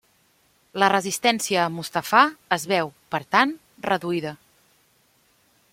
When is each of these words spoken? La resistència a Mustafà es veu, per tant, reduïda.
La 0.83 0.87
resistència 0.93 1.59
a 1.65 1.73
Mustafà 1.73 2.23
es 2.59 2.65
veu, 2.73 2.91
per 3.17 3.21
tant, 3.37 3.53
reduïda. 3.91 4.35